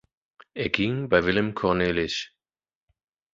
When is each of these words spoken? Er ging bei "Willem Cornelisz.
Er 0.55 0.69
ging 0.69 1.09
bei 1.09 1.25
"Willem 1.25 1.53
Cornelisz. 1.53 2.31